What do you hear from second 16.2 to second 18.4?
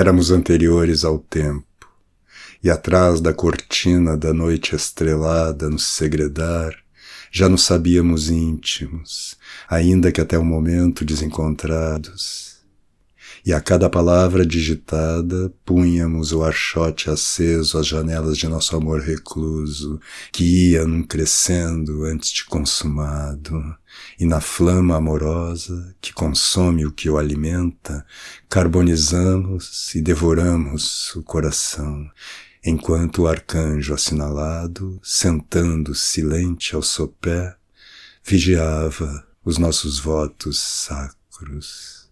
o archote aceso às janelas